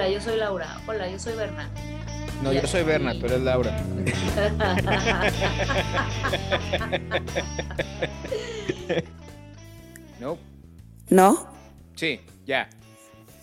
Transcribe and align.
Hola, 0.00 0.08
yo 0.08 0.18
soy 0.18 0.38
Laura. 0.38 0.80
Hola, 0.86 1.10
yo 1.10 1.18
soy 1.18 1.36
Berna. 1.36 1.68
No, 2.42 2.54
yo 2.54 2.66
soy 2.66 2.84
Berna, 2.84 3.12
tú 3.12 3.26
eres 3.26 3.42
Laura. 3.42 3.76
no. 10.18 10.38
¿No? 11.10 11.52
Sí, 11.96 12.18
ya. 12.46 12.70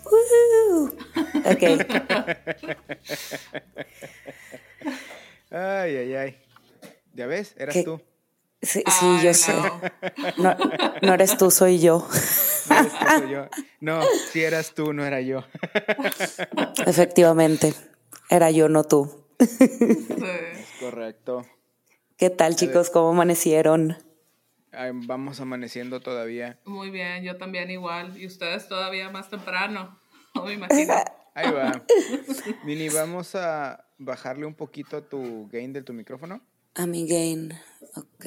Uh, 0.03 0.87
ok. 1.45 1.63
Ay, 5.51 5.95
ay, 5.95 6.15
ay. 6.15 6.37
¿Ya 7.13 7.27
ves? 7.27 7.53
Eras 7.59 7.75
¿Qué? 7.75 7.83
tú. 7.83 8.01
Sí, 8.61 8.83
sí, 8.87 9.05
Ay, 9.05 9.19
yo 9.23 9.29
no. 9.29 9.33
sé. 9.33 9.53
No, 10.37 10.55
no 11.03 11.13
eres 11.13 11.37
tú, 11.37 11.51
soy 11.51 11.79
yo. 11.79 12.07
No, 12.69 12.75
eres 12.79 12.91
tú, 12.91 13.05
soy 13.19 13.29
yo. 13.31 13.47
No, 13.81 14.01
si 14.31 14.43
eras 14.43 14.73
tú, 14.73 14.93
no 14.93 15.05
era 15.05 15.21
yo. 15.21 15.43
Efectivamente. 16.85 17.73
Era 18.29 18.51
yo, 18.51 18.67
no 18.69 18.83
tú. 18.83 19.25
Sí. 19.39 19.67
Correcto. 20.79 21.45
¿Qué 22.17 22.29
tal, 22.29 22.55
chicos? 22.55 22.89
¿Cómo 22.89 23.09
amanecieron? 23.09 23.97
Ay, 24.71 24.91
vamos 24.93 25.39
amaneciendo 25.39 25.99
todavía. 25.99 26.59
Muy 26.65 26.89
bien, 26.89 27.23
yo 27.23 27.37
también 27.37 27.69
igual. 27.71 28.17
Y 28.17 28.25
ustedes 28.25 28.67
todavía 28.67 29.09
más 29.09 29.29
temprano, 29.29 29.99
no 30.35 30.43
me 30.45 30.53
imagino. 30.53 30.93
Ahí 31.35 31.51
va. 31.51 31.83
Mini, 32.63 32.89
vamos 32.89 33.35
a 33.35 33.85
bajarle 33.99 34.45
un 34.45 34.55
poquito 34.55 35.03
tu 35.03 35.47
gain 35.49 35.71
de 35.73 35.83
tu 35.83 35.93
micrófono. 35.93 36.41
A 36.77 36.85
mi 36.85 37.07
gain. 37.07 37.53
Ok. 37.95 38.25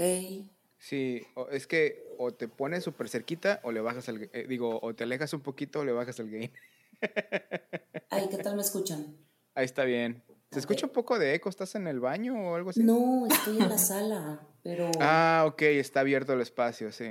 Sí, 0.79 1.23
es 1.53 1.67
que 1.67 2.03
o 2.19 2.33
te 2.33 2.49
pones 2.49 2.83
súper 2.85 3.09
cerquita 3.09 3.61
o 3.63 3.71
le 3.71 3.81
bajas 3.81 4.09
el, 4.09 4.29
eh, 4.33 4.47
digo, 4.49 4.79
o 4.83 4.95
te 4.95 5.05
alejas 5.05 5.33
un 5.35 5.41
poquito 5.41 5.81
o 5.81 5.85
le 5.85 5.93
bajas 5.93 6.19
el 6.21 6.31
gain. 6.31 6.53
Ay, 8.11 8.29
¿qué 8.31 8.39
tal 8.39 8.57
me 8.57 8.63
escuchan? 8.63 9.17
Ahí 9.55 9.65
está 9.67 9.85
bien. 9.85 10.23
¿Se 10.51 10.59
escucha 10.59 10.87
un 10.87 10.93
poco 10.93 11.19
de 11.19 11.35
eco? 11.35 11.49
¿Estás 11.49 11.75
en 11.77 11.87
el 11.87 12.01
baño 12.01 12.35
o 12.35 12.55
algo 12.57 12.71
así? 12.71 12.83
No, 12.83 13.27
estoy 13.27 13.59
en 13.59 13.69
la 13.69 13.79
sala, 13.79 14.49
pero 14.63 14.91
Ah, 14.99 15.45
ok, 15.47 15.63
está 15.63 16.01
abierto 16.01 16.33
el 16.33 16.41
espacio, 16.41 16.91
sí. 16.91 17.11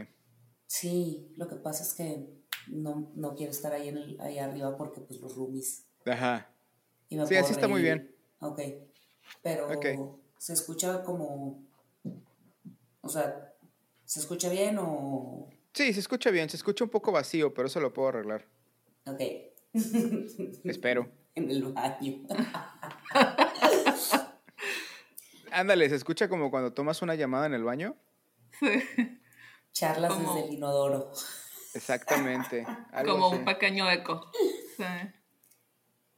sí, 0.67 1.33
lo 1.37 1.47
que 1.47 1.55
pasa 1.55 1.83
es 1.83 1.93
que 1.93 2.27
no, 2.67 3.13
no 3.15 3.35
quiero 3.35 3.51
estar 3.51 3.71
ahí, 3.71 3.87
en 3.87 3.97
el- 3.97 4.19
ahí 4.21 4.39
arriba 4.39 4.75
porque 4.77 4.99
pues 4.99 5.21
los 5.21 5.35
roomies. 5.35 5.85
Ajá. 6.05 6.51
Y 7.07 7.15
me 7.17 7.25
Sí, 7.27 7.35
así 7.35 7.53
está 7.53 7.67
muy 7.67 7.81
bien. 7.81 8.13
Ok, 8.39 8.59
pero. 9.41 9.69
Se 10.39 10.53
escucha 10.53 11.03
como, 11.03 11.63
o 13.01 13.09
sea, 13.09 13.53
¿se 14.05 14.19
escucha 14.21 14.49
bien 14.49 14.77
o...? 14.79 15.49
Sí, 15.73 15.93
se 15.93 15.99
escucha 15.99 16.31
bien, 16.31 16.49
se 16.49 16.57
escucha 16.57 16.83
un 16.83 16.89
poco 16.89 17.11
vacío, 17.11 17.53
pero 17.53 17.67
eso 17.67 17.79
lo 17.79 17.93
puedo 17.93 18.07
arreglar. 18.09 18.47
Ok, 19.05 19.21
Espero. 20.63 21.11
en 21.35 21.51
el 21.51 21.63
baño. 21.73 22.23
Ándale, 25.51 25.89
se 25.89 25.95
escucha 25.95 26.29
como 26.29 26.49
cuando 26.51 26.73
tomas 26.73 27.01
una 27.01 27.15
llamada 27.15 27.45
en 27.47 27.53
el 27.53 27.63
baño. 27.63 27.95
Charlas 29.73 30.11
Como- 30.13 30.33
desde 30.35 30.47
el 30.47 30.53
inodoro. 30.55 31.11
Exactamente. 31.73 32.65
algo 32.91 33.13
Como 33.13 33.27
así. 33.27 33.35
un 33.37 33.45
pequeño 33.45 33.89
eco. 33.91 34.31
Sí. 34.77 34.83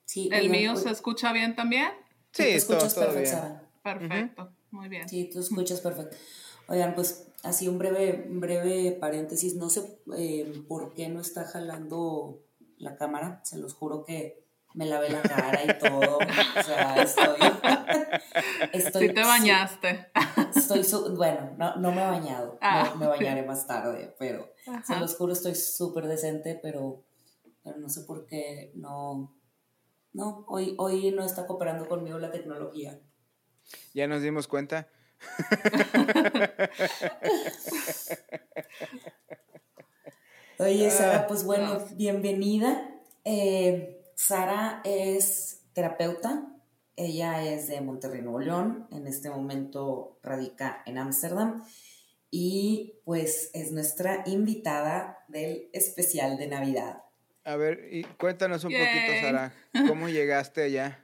Sí, 0.05 0.29
¿El 0.31 0.49
mío 0.49 0.75
se 0.75 0.89
escucha 0.91 1.31
bien 1.33 1.55
también? 1.55 1.89
Sí, 2.31 2.43
te 2.43 2.61
todo, 2.61 2.77
todo 2.87 3.13
perfecto, 3.83 4.51
muy 4.71 4.89
bien. 4.89 5.07
Sí, 5.07 5.29
tú 5.31 5.39
escuchas 5.39 5.81
perfecto. 5.81 6.15
Oigan, 6.67 6.95
pues 6.95 7.27
así 7.43 7.67
un 7.67 7.77
breve, 7.77 8.27
un 8.29 8.39
breve 8.39 8.91
paréntesis. 8.99 9.55
No 9.55 9.69
sé 9.69 9.99
eh, 10.17 10.63
por 10.67 10.93
qué 10.93 11.09
no 11.09 11.19
está 11.19 11.43
jalando 11.45 12.43
la 12.77 12.95
cámara. 12.95 13.41
Se 13.43 13.57
los 13.57 13.73
juro 13.73 14.03
que 14.05 14.45
me 14.73 14.85
lavé 14.85 15.09
la 15.09 15.21
cara 15.21 15.61
y 15.65 15.77
todo. 15.79 16.17
O 16.17 16.63
sea, 16.63 17.01
estoy. 17.01 17.35
estoy 18.73 19.07
Sí 19.09 19.13
te 19.13 19.21
bañaste. 19.21 20.07
Estoy 20.55 20.83
su- 20.83 21.15
bueno, 21.15 21.51
no, 21.57 21.75
no 21.75 21.91
me 21.91 22.01
he 22.03 22.07
bañado. 22.07 22.57
Ah. 22.61 22.91
Me, 22.93 23.01
me 23.01 23.07
bañaré 23.07 23.43
más 23.43 23.67
tarde, 23.67 24.15
pero 24.17 24.49
se 24.85 24.95
los 24.97 25.15
juro, 25.15 25.33
estoy 25.33 25.55
súper 25.55 26.07
decente, 26.07 26.59
pero, 26.61 27.03
pero 27.63 27.77
no 27.77 27.89
sé 27.89 28.01
por 28.01 28.25
qué 28.25 28.71
no. 28.75 29.35
No, 30.13 30.45
hoy, 30.47 30.75
hoy 30.77 31.11
no 31.11 31.23
está 31.23 31.47
cooperando 31.47 31.87
conmigo 31.87 32.19
la 32.19 32.31
tecnología. 32.31 32.99
Ya 33.93 34.07
nos 34.07 34.21
dimos 34.21 34.47
cuenta. 34.47 34.87
Oye, 40.57 40.87
Ah, 40.87 40.91
Sara, 40.91 41.27
pues 41.27 41.43
bueno, 41.43 41.83
bienvenida. 41.95 42.89
Eh, 43.25 44.03
Sara 44.15 44.81
es 44.83 45.63
terapeuta. 45.73 46.47
Ella 46.95 47.43
es 47.43 47.67
de 47.67 47.81
Monterrey, 47.81 48.21
Nuevo 48.21 48.39
León. 48.39 48.87
En 48.91 49.07
este 49.07 49.29
momento 49.29 50.19
radica 50.21 50.83
en 50.85 50.97
Ámsterdam. 50.97 51.63
Y 52.29 53.01
pues 53.05 53.49
es 53.53 53.71
nuestra 53.71 54.23
invitada 54.25 55.25
del 55.27 55.69
especial 55.73 56.37
de 56.37 56.47
Navidad. 56.47 57.03
A 57.43 57.55
ver, 57.55 57.87
y 57.91 58.03
cuéntanos 58.03 58.63
un 58.63 58.71
Yay. 58.71 58.85
poquito, 58.85 59.21
Sara, 59.25 59.53
¿cómo 59.87 60.09
llegaste 60.09 60.63
allá? 60.63 61.03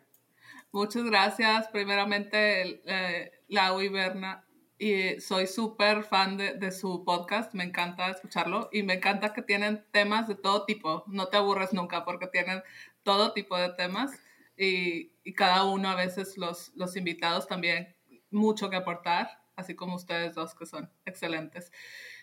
Muchas 0.72 1.04
gracias. 1.04 1.68
Primeramente, 1.70 2.82
eh, 2.86 3.32
Lau 3.48 3.82
y 3.82 3.90
Berna. 3.90 4.44
Y 4.80 5.20
soy 5.20 5.48
súper 5.48 6.04
fan 6.04 6.38
de, 6.38 6.54
de 6.54 6.72
su 6.72 7.04
podcast, 7.04 7.56
me 7.56 7.64
encanta 7.64 8.12
escucharlo 8.12 8.70
y 8.72 8.84
me 8.84 8.94
encanta 8.94 9.34
que 9.34 9.42
tienen 9.42 9.84
temas 9.92 10.28
de 10.28 10.36
todo 10.36 10.66
tipo, 10.66 11.04
no 11.08 11.30
te 11.30 11.38
aburres 11.38 11.74
nunca 11.74 12.06
porque 12.06 12.28
tienen 12.28 12.62
todo 13.02 13.34
tipo 13.34 13.58
de 13.58 13.70
temas 13.74 14.12
y, 14.56 15.14
y 15.24 15.34
cada 15.34 15.64
uno 15.64 15.90
a 15.90 15.96
veces 15.96 16.38
los, 16.38 16.74
los 16.76 16.96
invitados 16.96 17.48
también 17.48 17.96
mucho 18.30 18.70
que 18.70 18.76
aportar, 18.76 19.42
así 19.56 19.74
como 19.74 19.96
ustedes 19.96 20.36
dos 20.36 20.54
que 20.54 20.68
son 20.68 20.92
excelentes. 21.06 21.72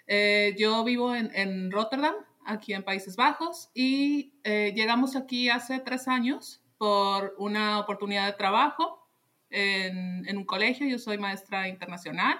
Eh, 0.06 0.54
yo 0.56 0.84
vivo 0.84 1.12
en, 1.12 1.34
en 1.34 1.72
Rotterdam, 1.72 2.14
aquí 2.46 2.72
en 2.72 2.84
Países 2.84 3.16
Bajos, 3.16 3.70
y 3.74 4.34
eh, 4.44 4.72
llegamos 4.76 5.16
aquí 5.16 5.48
hace 5.48 5.80
tres 5.80 6.06
años 6.06 6.62
por 6.84 7.34
una 7.38 7.80
oportunidad 7.80 8.26
de 8.26 8.34
trabajo 8.34 9.08
en, 9.48 10.28
en 10.28 10.36
un 10.36 10.44
colegio. 10.44 10.86
Yo 10.86 10.98
soy 10.98 11.16
maestra 11.16 11.66
internacional, 11.66 12.38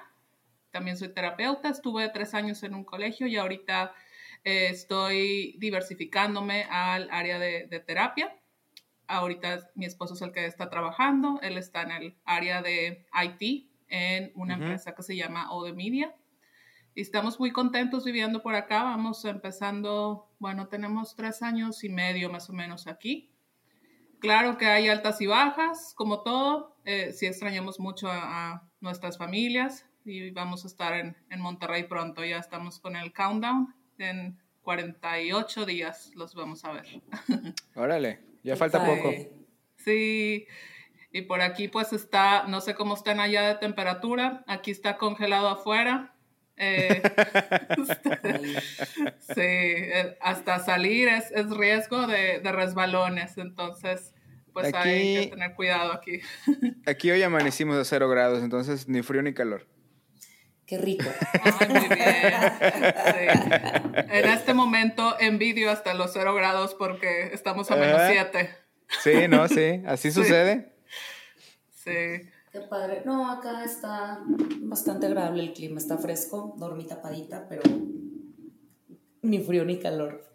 también 0.71 0.99
soy 0.99 1.09
terapeuta, 1.09 1.71
estuve 1.71 2.11
tres 2.11 2.35
años 2.35 2.63
en 2.63 2.75
un 2.75 2.85
colegio 2.85 3.27
y 3.27 3.39
ahorita 3.39 3.95
eh, 4.45 4.69
estoy 4.69 5.57
diversificándome 5.57 6.65
al 6.65 7.09
área 7.11 7.39
de, 7.39 7.69
de 7.69 7.81
terapia. 7.81 8.37
Ahorita 9.07 9.71
mi 9.77 9.87
esposo 9.87 10.13
es 10.13 10.21
el 10.21 10.31
que 10.31 10.45
está 10.45 10.69
trabajando, 10.69 11.41
él 11.41 11.57
está 11.57 11.81
en 11.81 11.93
el 11.93 12.17
área 12.27 12.61
de 12.61 13.07
IT 13.25 13.71
en 13.89 14.31
una 14.35 14.57
Ujú. 14.57 14.65
empresa 14.65 14.95
que 14.95 15.03
se 15.03 15.17
llama 15.17 15.51
Ode 15.53 15.73
Media. 15.73 16.15
Y 16.95 17.01
estamos 17.01 17.41
muy 17.41 17.51
contentos 17.51 18.05
viviendo 18.05 18.43
por 18.43 18.55
acá. 18.57 18.83
Vamos 18.83 19.25
empezando, 19.25 20.29
bueno, 20.39 20.69
tenemos 20.69 21.17
tres 21.17 21.41
años 21.41 21.83
y 21.83 21.89
medio 21.89 22.29
más 22.29 22.51
o 22.51 22.53
menos 22.53 22.87
aquí. 22.87 23.34
Claro 24.21 24.57
que 24.57 24.67
hay 24.67 24.89
altas 24.89 25.21
y 25.21 25.27
bajas, 25.27 25.95
como 25.97 26.23
todo. 26.23 26.77
Eh, 26.85 27.13
sí 27.13 27.27
extrañamos 27.27 27.81
mucho 27.81 28.09
a, 28.09 28.53
a 28.53 28.69
nuestras 28.81 29.19
familias 29.19 29.87
y 30.05 30.31
vamos 30.31 30.65
a 30.65 30.69
estar 30.69 30.95
en, 30.95 31.17
en 31.31 31.41
Monterrey 31.41 31.85
pronto. 31.85 32.25
Ya 32.25 32.39
estamos 32.39 32.81
con 32.81 32.97
el 32.97 33.13
countdown. 33.13 33.75
En 33.99 34.39
48 34.65 35.67
días 35.67 36.11
los 36.15 36.35
vamos 36.35 36.65
a 36.65 36.73
ver. 36.73 36.87
Órale, 37.75 38.21
ya 38.43 38.57
falta 38.57 38.85
poco. 38.85 39.13
Sí, 39.77 40.47
y 41.13 41.23
por 41.23 41.43
aquí 41.43 41.69
pues 41.69 41.93
está, 41.93 42.45
no 42.49 42.61
sé 42.61 42.75
cómo 42.75 42.95
están 42.95 43.21
allá 43.21 43.47
de 43.47 43.55
temperatura, 43.57 44.43
aquí 44.47 44.71
está 44.71 44.97
congelado 44.97 45.49
afuera. 45.49 46.15
Eh, 46.57 47.03
sí, 49.21 49.41
eh, 49.41 50.17
hasta 50.21 50.59
salir 50.61 51.09
es, 51.09 51.31
es 51.33 51.51
riesgo 51.51 52.07
de, 52.07 52.41
de 52.41 52.53
resbalones, 52.53 53.37
entonces 53.39 54.14
pues 54.55 54.73
hay 54.75 55.25
que 55.25 55.31
tener 55.31 55.55
cuidado 55.55 55.93
aquí. 55.93 56.21
Aquí 56.87 57.11
hoy 57.11 57.23
amanecimos 57.23 57.77
a 57.77 57.85
cero 57.85 58.09
grados, 58.09 58.43
entonces 58.43 58.89
ni 58.89 59.03
frío 59.03 59.21
ni 59.21 59.35
calor. 59.35 59.67
qué 60.67 60.79
rico. 60.79 61.05
Ay, 61.43 61.69
muy 61.69 61.89
bien. 61.89 62.33
Sí. 63.05 64.05
En 64.11 64.25
este 64.31 64.55
momento 64.55 65.17
envidio 65.21 65.71
hasta 65.71 65.93
los 65.93 66.13
cero 66.15 66.35
grados 66.35 66.75
porque 66.75 67.31
estamos 67.35 67.71
a 67.71 67.77
menos 67.77 68.01
siete. 68.11 68.51
Sí, 69.03 69.29
no, 69.29 69.47
sí, 69.49 69.83
así 69.87 70.11
Sí. 70.13 70.15
sucede. 70.23 70.73
Sí. 71.71 72.31
Qué 72.53 72.61
padre. 72.71 73.03
No, 73.05 73.31
acá 73.31 73.65
está 73.65 74.21
bastante 74.61 75.07
agradable 75.07 75.43
el 75.43 75.53
clima, 75.53 75.79
está 75.79 75.99
fresco, 75.99 76.55
dormí 76.57 76.87
tapadita, 76.87 77.47
pero 77.49 77.63
ni 79.25 79.41
frío 79.41 79.65
ni 79.65 79.79
calor. 79.79 80.31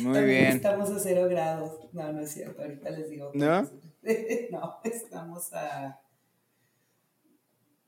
Muy 0.00 0.14
También 0.14 0.26
bien. 0.26 0.56
Estamos 0.56 0.90
a 0.90 0.98
cero 0.98 1.26
grados. 1.28 1.78
No, 1.92 2.12
no 2.12 2.20
es 2.20 2.30
cierto, 2.30 2.62
ahorita 2.62 2.90
les 2.90 3.10
digo. 3.10 3.30
¿No? 3.34 3.62
no, 4.50 4.80
estamos 4.84 5.52
a. 5.52 6.00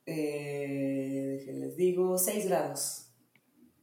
Eh, 0.07 1.39
déjenles 1.39 1.77
digo, 1.77 2.19
6 2.19 2.47
grados. 2.47 3.09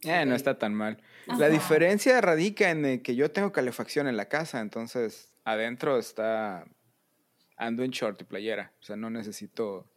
Eh, 0.04 0.26
no 0.26 0.36
está 0.36 0.58
tan 0.58 0.74
mal. 0.74 1.02
Ajá. 1.28 1.40
La 1.40 1.50
diferencia 1.50 2.20
radica 2.22 2.70
en 2.70 2.86
eh, 2.86 3.02
que 3.02 3.16
yo 3.16 3.32
tengo 3.32 3.52
calefacción 3.52 4.08
en 4.08 4.18
la 4.18 4.26
casa, 4.26 4.60
entonces 4.60 5.34
adentro 5.46 5.98
está 5.98 6.66
ando 7.58 7.84
en 7.84 7.92
short 7.92 8.22
y 8.22 8.24
playera, 8.24 8.74
o 8.80 8.84
sea, 8.84 8.96
no 8.96 9.10
necesito 9.10 9.88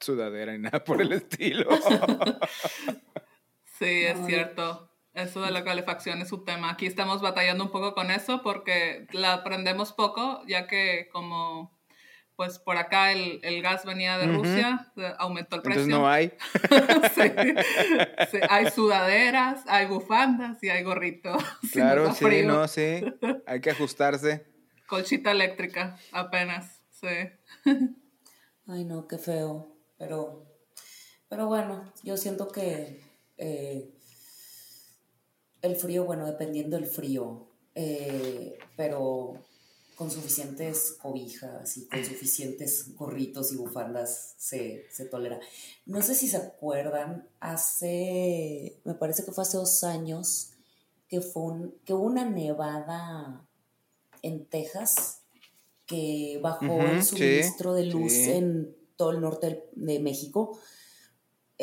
sudadera 0.00 0.52
ni 0.52 0.58
nada 0.58 0.82
por 0.82 1.00
el 1.00 1.12
estilo. 1.12 1.68
sí, 3.78 4.04
es 4.04 4.26
cierto. 4.26 4.91
Eso 5.14 5.42
de 5.42 5.50
la 5.50 5.62
calefacción 5.62 6.22
es 6.22 6.32
un 6.32 6.44
tema. 6.44 6.70
Aquí 6.70 6.86
estamos 6.86 7.20
batallando 7.20 7.64
un 7.64 7.70
poco 7.70 7.94
con 7.94 8.10
eso 8.10 8.42
porque 8.42 9.06
la 9.12 9.34
aprendemos 9.34 9.92
poco, 9.92 10.42
ya 10.46 10.66
que 10.66 11.08
como 11.12 11.70
pues 12.36 12.58
por 12.58 12.76
acá 12.76 13.12
el, 13.12 13.62
gas 13.62 13.84
venía 13.84 14.18
de 14.18 14.26
Rusia, 14.26 14.90
aumentó 15.18 15.56
el 15.56 15.62
precio. 15.62 15.82
Entonces 15.82 16.00
no 16.00 16.08
hay. 16.08 16.32
sí, 18.30 18.38
hay 18.48 18.70
sudaderas, 18.74 19.62
hay 19.68 19.86
bufandas 19.86 20.62
y 20.62 20.68
hay 20.68 20.82
gorritos. 20.82 21.42
Claro, 21.72 22.12
sí, 22.14 22.42
no, 22.44 22.66
sí. 22.68 23.04
Hay 23.46 23.60
que 23.60 23.70
ajustarse. 23.70 24.44
Colchita 24.86 25.30
eléctrica, 25.30 25.98
apenas, 26.10 26.80
sí. 26.90 27.06
Ay, 28.66 28.84
no, 28.84 29.06
qué 29.06 29.18
feo. 29.18 29.76
Pero, 29.98 30.44
pero 31.28 31.46
bueno, 31.46 31.92
yo 32.02 32.16
siento 32.16 32.48
que 32.48 33.00
eh, 33.38 33.90
el 35.62 35.76
frío, 35.76 36.04
bueno, 36.04 36.26
dependiendo 36.26 36.76
del 36.76 36.86
frío, 36.86 37.46
eh, 37.74 38.58
pero 38.76 39.34
con 39.96 40.10
suficientes 40.10 40.96
cobijas 41.00 41.76
y 41.76 41.86
con 41.86 42.04
suficientes 42.04 42.94
gorritos 42.96 43.52
y 43.52 43.56
bufandas 43.56 44.34
se, 44.36 44.84
tolera. 45.10 45.38
No 45.86 46.02
sé 46.02 46.14
si 46.14 46.28
se 46.28 46.38
acuerdan, 46.38 47.28
hace, 47.40 48.80
me 48.84 48.94
parece 48.94 49.24
que 49.24 49.32
fue 49.32 49.42
hace 49.42 49.58
dos 49.58 49.84
años, 49.84 50.50
que, 51.08 51.20
fue 51.20 51.70
que 51.84 51.94
hubo 51.94 52.04
una 52.04 52.24
nevada 52.24 53.46
en 54.22 54.44
Texas 54.46 55.20
que 55.86 56.40
bajó 56.42 56.80
el 56.80 57.04
suministro 57.04 57.74
de 57.74 57.86
luz 57.86 58.12
en 58.12 58.74
todo 58.96 59.10
el 59.10 59.20
norte 59.20 59.68
de 59.74 59.98
México. 60.00 60.58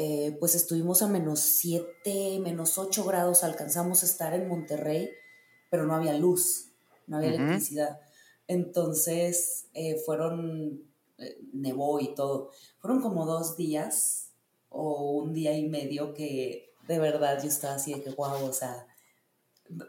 Eh, 0.01 0.37
pues 0.39 0.55
estuvimos 0.55 1.01
a 1.01 1.09
menos 1.09 1.41
7, 1.41 2.39
menos 2.39 2.77
8 2.77 3.03
grados, 3.03 3.43
alcanzamos 3.43 4.01
a 4.01 4.05
estar 4.05 4.33
en 4.33 4.47
Monterrey, 4.47 5.09
pero 5.69 5.85
no 5.85 5.93
había 5.93 6.13
luz, 6.13 6.71
no 7.05 7.17
había 7.17 7.31
electricidad. 7.31 7.99
Entonces 8.47 9.67
eh, 9.73 9.97
fueron, 10.05 10.83
eh, 11.17 11.37
nevó 11.51 11.99
y 11.99 12.15
todo. 12.15 12.51
Fueron 12.77 13.01
como 13.01 13.25
dos 13.25 13.57
días 13.57 14.31
o 14.69 15.17
un 15.17 15.33
día 15.33 15.57
y 15.57 15.67
medio 15.67 16.13
que 16.13 16.71
de 16.87 16.97
verdad 16.97 17.37
yo 17.43 17.49
estaba 17.49 17.75
así 17.75 17.93
de 17.93 18.01
que, 18.01 18.11
guau, 18.11 18.45
o 18.45 18.53
sea, 18.53 18.87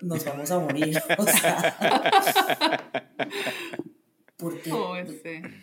nos 0.00 0.24
vamos 0.24 0.50
a 0.50 0.58
morir. 0.58 1.00
o 1.18 1.24
sea, 1.24 3.14
porque 4.36 4.72
oh, 4.74 4.94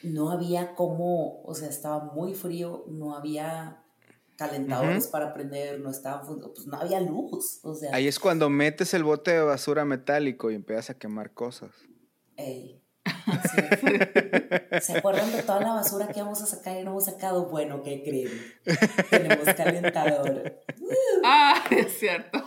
no 0.03 0.31
había 0.31 0.73
como, 0.73 1.41
o 1.43 1.53
sea, 1.53 1.67
estaba 1.67 2.13
muy 2.13 2.33
frío, 2.33 2.85
no 2.87 3.13
había 3.13 3.83
calentadores 4.37 5.07
para 5.07 5.33
prender, 5.33 5.79
no 5.79 5.89
estaban, 5.89 6.25
pues 6.39 6.67
no 6.67 6.77
había 6.77 7.01
luz, 7.01 7.59
o 7.63 7.73
sea. 7.73 7.93
Ahí 7.93 8.07
es 8.07 8.19
cuando 8.19 8.49
metes 8.49 8.93
el 8.93 9.03
bote 9.03 9.31
de 9.31 9.41
basura 9.41 9.83
metálico 9.83 10.51
y 10.51 10.55
empiezas 10.55 10.91
a 10.91 10.93
quemar 10.93 11.31
cosas. 11.31 11.71
Ey. 12.37 12.81
¿Se 14.81 14.97
acuerdan 14.97 15.31
de 15.31 15.41
toda 15.43 15.61
la 15.61 15.73
basura 15.73 16.07
que 16.09 16.21
vamos 16.21 16.41
a 16.41 16.45
sacar 16.45 16.77
y 16.77 16.83
no 16.83 16.91
hemos 16.91 17.05
sacado? 17.05 17.45
Bueno, 17.47 17.81
¿qué 17.81 18.03
creen? 18.03 18.29
Tenemos 19.09 19.45
calentador. 19.55 20.53
Ah, 21.29 21.65
es 21.69 21.99
cierto. 21.99 22.41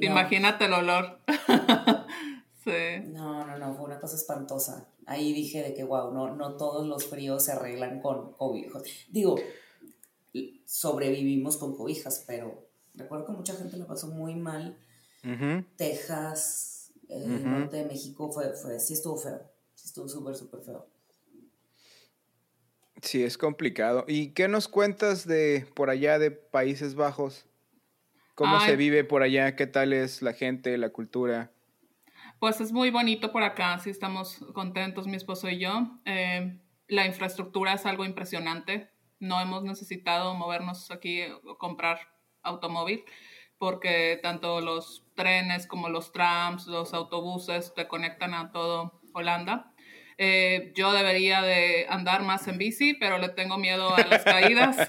Imagínate 0.00 0.66
el 0.66 0.72
olor. 0.74 1.18
sí. 2.64 3.00
No, 3.06 3.44
no, 3.44 3.58
no, 3.58 3.74
fue 3.74 3.86
una 3.86 3.98
cosa 3.98 4.14
espantosa. 4.14 4.86
Ahí 5.06 5.32
dije 5.32 5.60
de 5.60 5.74
que, 5.74 5.82
wow, 5.82 6.14
no, 6.14 6.36
no 6.36 6.56
todos 6.56 6.86
los 6.86 7.06
fríos 7.06 7.44
se 7.44 7.52
arreglan 7.52 8.00
con 8.00 8.34
cobijos. 8.34 8.84
Digo, 9.08 9.34
sobrevivimos 10.66 11.56
con 11.56 11.76
cobijas, 11.76 12.24
pero 12.26 12.66
recuerdo 12.94 13.26
que 13.26 13.32
mucha 13.32 13.54
gente 13.54 13.76
lo 13.76 13.86
pasó 13.86 14.08
muy 14.08 14.34
mal. 14.34 14.76
Texas, 15.76 16.92
el 17.08 17.50
norte 17.50 17.78
de 17.78 17.84
México 17.86 18.30
fue, 18.30 18.52
fue, 18.52 18.78
sí 18.78 18.92
estuvo 18.92 19.16
feo, 19.16 19.40
sí 19.74 19.86
estuvo 19.86 20.08
súper, 20.08 20.34
súper 20.34 20.60
feo. 20.60 20.86
Sí, 23.00 23.22
es 23.22 23.36
complicado. 23.36 24.04
¿Y 24.08 24.30
qué 24.30 24.48
nos 24.48 24.68
cuentas 24.68 25.26
de 25.26 25.66
por 25.74 25.90
allá 25.90 26.18
de 26.18 26.30
Países 26.30 26.94
Bajos? 26.94 27.46
¿Cómo 28.34 28.58
se 28.60 28.76
vive 28.76 29.04
por 29.04 29.22
allá? 29.22 29.54
¿Qué 29.54 29.66
tal 29.66 29.92
es 29.92 30.20
la 30.20 30.32
gente, 30.32 30.76
la 30.76 30.90
cultura? 30.90 31.52
Pues 32.40 32.60
es 32.60 32.72
muy 32.72 32.90
bonito 32.90 33.30
por 33.30 33.42
acá, 33.42 33.78
sí 33.78 33.90
estamos 33.90 34.38
contentos, 34.54 35.06
mi 35.06 35.16
esposo 35.16 35.48
y 35.48 35.60
yo. 35.60 36.00
Eh, 36.04 36.58
la 36.88 37.06
infraestructura 37.06 37.74
es 37.74 37.86
algo 37.86 38.04
impresionante. 38.04 38.90
No 39.20 39.40
hemos 39.40 39.62
necesitado 39.62 40.34
movernos 40.34 40.90
aquí 40.90 41.22
o 41.44 41.58
comprar 41.58 41.98
automóvil 42.42 43.04
porque 43.58 44.18
tanto 44.22 44.60
los 44.60 45.06
trenes 45.14 45.66
como 45.66 45.88
los 45.88 46.12
trams, 46.12 46.66
los 46.66 46.92
autobuses 46.92 47.72
te 47.74 47.88
conectan 47.88 48.34
a 48.34 48.52
todo 48.52 49.00
Holanda. 49.14 49.72
Eh, 50.16 50.72
yo 50.76 50.92
debería 50.92 51.42
de 51.42 51.86
andar 51.88 52.22
más 52.22 52.46
en 52.46 52.58
bici, 52.58 52.94
pero 52.94 53.18
le 53.18 53.30
tengo 53.30 53.58
miedo 53.58 53.94
a 53.94 54.06
las 54.06 54.22
caídas. 54.22 54.76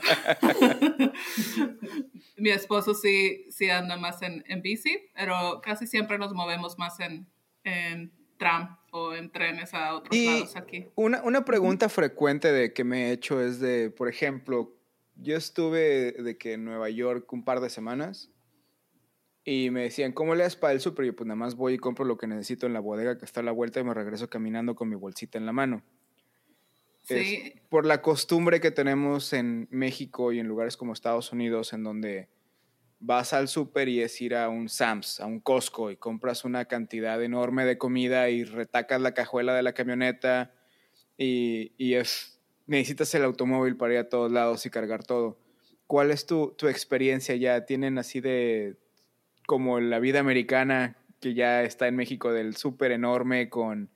Mi 2.38 2.50
esposo 2.50 2.94
sí, 2.94 3.46
sí 3.50 3.70
anda 3.70 3.98
más 3.98 4.22
en, 4.22 4.44
en, 4.48 4.62
bici, 4.62 5.10
pero 5.16 5.62
casi 5.64 5.88
siempre 5.88 6.18
nos 6.18 6.34
movemos 6.34 6.78
más 6.78 7.00
en, 7.00 7.28
en 7.64 8.12
tram 8.38 8.78
o 8.98 9.14
en 9.14 9.30
trenes 9.30 9.74
a 9.74 9.94
otros 9.94 10.18
lados 10.18 10.56
aquí. 10.56 10.88
Una, 10.96 11.22
una 11.24 11.44
pregunta 11.44 11.90
frecuente 11.90 12.54
de 12.54 12.72
que 12.72 12.86
me 12.86 13.10
he 13.10 13.12
hecho 13.12 13.42
es 13.42 13.60
de, 13.60 13.90
por 13.90 14.08
ejemplo, 14.08 14.74
yo 15.16 15.36
estuve 15.36 16.14
de 16.14 16.38
que 16.38 16.54
en 16.54 16.64
Nueva 16.64 16.90
York 16.90 17.32
un 17.34 17.44
par 17.44 17.60
de 17.60 17.70
semanas 17.70 18.32
y 19.44 19.70
me 19.70 19.82
decían, 19.82 20.14
¿cómo 20.14 20.34
le 20.34 20.44
das 20.44 20.56
para 20.56 20.72
el 20.72 20.80
súper? 20.80 21.04
Y 21.04 21.08
yo, 21.10 21.16
pues 21.18 21.28
nada 21.28 21.36
más 21.36 21.56
voy 21.56 21.74
y 21.74 21.78
compro 21.78 22.06
lo 22.06 22.18
que 22.18 22.26
necesito 22.26 22.68
en 22.68 22.74
la 22.74 22.80
bodega 22.80 23.18
que 23.18 23.26
está 23.26 23.42
a 23.42 23.44
la 23.44 23.52
vuelta 23.52 23.82
y 23.82 23.84
me 23.84 23.94
regreso 23.94 24.30
caminando 24.30 24.76
con 24.76 24.88
mi 24.88 24.96
bolsita 24.96 25.38
en 25.38 25.46
la 25.46 25.52
mano. 25.52 25.84
Sí. 27.04 27.54
por 27.70 27.86
la 27.86 28.02
costumbre 28.02 28.60
que 28.60 28.72
tenemos 28.72 29.32
en 29.34 29.68
México 29.70 30.32
y 30.32 30.40
en 30.40 30.48
lugares 30.48 30.76
como 30.76 30.92
Estados 30.92 31.32
Unidos, 31.32 31.72
en 31.74 31.84
donde 31.84 32.30
vas 33.06 33.34
al 33.34 33.48
súper 33.48 33.88
y 33.88 34.02
es 34.02 34.20
ir 34.22 34.36
a 34.36 34.50
un 34.50 34.68
Sam's, 34.68 35.20
a 35.20 35.28
un 35.28 35.40
Costco 35.40 35.92
y 35.92 35.98
compras 35.98 36.44
una 36.44 36.66
cantidad 36.66 37.22
enorme 37.24 37.64
de 37.66 37.78
comida 37.78 38.30
y 38.30 38.44
retacas 38.44 39.00
la 39.00 39.14
cajuela 39.14 39.54
de 39.54 39.62
la 39.62 39.74
camioneta 39.74 40.54
y, 41.18 41.74
y 41.78 41.94
es, 41.94 42.42
necesitas 42.66 43.14
el 43.14 43.24
automóvil 43.24 43.78
para 43.78 43.94
ir 43.94 44.00
a 44.00 44.10
todos 44.10 44.32
lados 44.32 44.66
y 44.66 44.70
cargar 44.72 45.04
todo. 45.04 45.38
¿Cuál 45.86 46.10
es 46.10 46.26
tu, 46.26 46.56
tu 46.58 46.68
experiencia 46.68 47.36
ya? 47.36 47.66
¿Tienen 47.66 48.00
así 48.00 48.22
de 48.22 48.78
como 49.46 49.80
la 49.80 50.00
vida 50.00 50.20
americana 50.20 50.98
que 51.22 51.36
ya 51.36 51.64
está 51.64 51.88
en 51.88 51.96
México 51.96 52.34
del 52.34 52.56
súper 52.56 52.92
enorme 52.92 53.50
con, 53.50 53.92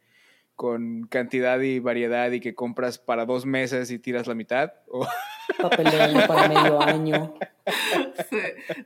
con 0.55 1.07
cantidad 1.07 1.59
y 1.61 1.79
variedad 1.79 2.31
y 2.31 2.39
que 2.39 2.53
compras 2.53 2.99
para 2.99 3.25
dos 3.25 3.45
meses 3.45 3.89
y 3.91 3.97
tiras 3.97 4.27
la 4.27 4.35
mitad. 4.35 4.73
¿O? 4.87 5.07
Papelero 5.57 6.27
para 6.27 6.47
medio 6.47 6.81
año. 6.81 7.33
Sí. 8.29 8.37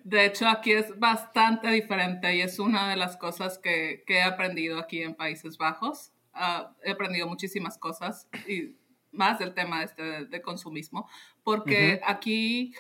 De 0.04 0.26
hecho, 0.26 0.48
aquí 0.48 0.72
es 0.74 0.98
bastante 1.00 1.70
diferente 1.70 2.36
y 2.36 2.42
es 2.42 2.60
una 2.60 2.90
de 2.90 2.96
las 2.96 3.18
cosas 3.18 3.58
que, 3.58 4.04
que 4.06 4.18
he 4.18 4.24
aprendido 4.24 4.80
aquí 4.80 5.02
en 5.02 5.16
Países 5.16 5.58
Bajos. 5.58 6.12
Ah, 6.34 6.74
he 6.84 6.92
aprendido 6.92 7.28
muchísimas 7.28 7.78
cosas 7.78 8.28
y 8.48 8.76
más 9.14 9.40
del 9.40 9.54
tema 9.54 9.84
este 9.84 10.26
de, 10.26 10.42
consumismo, 10.42 11.08
porque 11.44 12.02
aquí 12.06 12.74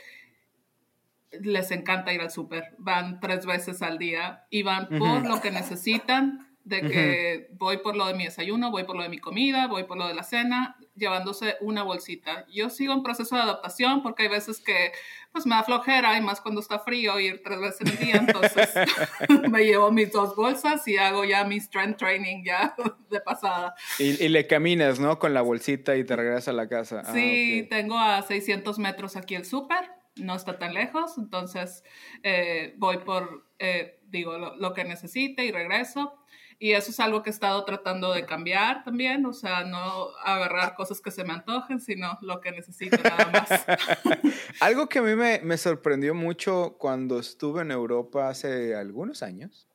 les 1.31 1.71
encanta 1.71 2.13
ir 2.13 2.21
al 2.21 2.31
súper. 2.31 2.75
Van 2.77 3.19
tres 3.19 3.45
veces 3.45 3.81
al 3.81 3.97
día 3.97 4.45
y 4.49 4.63
van 4.63 4.89
por 4.89 5.25
lo 5.25 5.39
que 5.41 5.51
necesitan, 5.51 6.52
de 6.63 6.82
que 6.82 7.48
voy 7.58 7.77
por 7.77 7.96
lo 7.96 8.05
de 8.08 8.13
mi 8.13 8.24
desayuno, 8.24 8.72
voy 8.72 8.86
por 8.86 8.96
lo 8.96 9.03
de 9.03 9.10
mi 9.10 9.20
comida, 9.20 9.67
voy 9.67 9.84
por 9.84 9.98
lo 9.98 10.08
de 10.08 10.13
la 10.13 10.24
cena, 10.24 10.77
llevándose 10.96 11.58
una 11.60 11.84
bolsita. 11.84 12.46
Yo 12.50 12.70
sigo 12.70 12.93
en 12.93 13.03
proceso 13.03 13.36
de 13.36 13.41
adaptación 13.41 14.01
porque 14.01 14.24
hay 14.24 14.29
veces 14.29 14.62
que 14.62 14.93
pues 15.34 15.46
me 15.46 15.55
da 15.55 15.63
flojera 15.63 16.17
y 16.17 16.22
más 16.22 16.39
cuando 16.39 16.62
está 16.62 16.79
frío 16.79 17.20
ir 17.20 17.41
tres 17.43 17.60
veces 17.60 17.91
al 17.91 17.98
día, 17.98 18.15
entonces 18.15 18.70
me 19.51 19.65
llevo 19.65 19.91
mis 19.91 20.12
dos 20.12 20.36
bolsas 20.36 20.88
y 20.88 20.98
hago 20.98 21.25
ya 21.25 21.43
mi 21.43 21.60
strength 21.60 21.98
training 21.98 22.43
ya 22.46 22.75
de 23.10 23.20
pasada. 23.20 23.75
Y, 24.00 24.29
le 24.29 24.48
caminas, 24.48 25.00
¿no? 25.00 25.20
Con 25.20 25.34
la 25.34 25.41
bolsita 25.41 25.98
y 25.98 26.05
te 26.05 26.15
regresas 26.15 26.50
a 26.50 26.53
la 26.53 26.70
casa. 26.70 27.01
Ah, 27.05 27.13
sí, 27.13 27.67
tengo 27.70 28.00
a 28.00 28.22
600 28.22 28.79
metros 28.79 29.17
aquí 29.17 29.36
el 29.36 29.46
súper 29.46 30.02
no 30.15 30.36
está 30.36 30.60
tan 30.60 30.74
lejos, 30.74 31.17
entonces 31.17 31.84
eh, 32.22 32.75
voy 32.77 33.00
por, 33.00 33.48
eh, 33.60 34.00
digo, 34.10 34.38
lo, 34.38 34.74
que 34.74 34.84
necesite 34.84 35.46
y 35.46 35.51
regreso. 35.51 36.13
Y 36.60 36.74
eso 36.74 36.91
es 36.91 37.00
algo 37.00 37.24
que 37.24 37.29
he 37.29 37.34
estado 37.34 37.65
tratando 37.65 38.13
de 38.13 38.25
cambiar 38.25 38.84
también, 38.84 39.25
o 39.25 39.34
sea, 39.34 39.65
no 39.65 40.10
agarrar 40.24 40.75
cosas 40.75 41.01
que 41.01 41.12
se 41.12 41.25
me 41.25 41.34
antojen, 41.34 41.82
sino 41.82 42.17
lo 42.22 42.39
que 42.39 42.51
necesito 42.51 42.98
nada 43.03 43.32
más. 43.32 43.50
algo 44.62 44.88
que 44.88 45.00
a 45.00 45.01
mí 45.01 45.15
me, 45.15 45.41
me, 45.43 45.58
sorprendió 45.58 46.13
mucho 46.13 46.77
cuando 46.79 47.20
estuve 47.20 47.63
en 47.63 47.72
Europa 47.72 48.29
hace 48.29 48.75
algunos 48.75 49.24
años, 49.24 49.67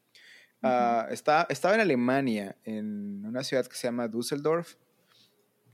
Ah, 0.62 1.06
está- 1.10 1.46
estaba 1.50 1.74
en 1.74 1.80
Alemania, 1.80 2.56
en 2.64 3.24
una 3.24 3.44
ciudad 3.44 3.66
que 3.66 3.76
se 3.76 3.86
llama 3.86 4.08
Düsseldorf. 4.08 4.74